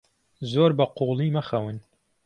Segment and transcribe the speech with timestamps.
[0.51, 1.77] زۆر بەقووڵی مەخەون.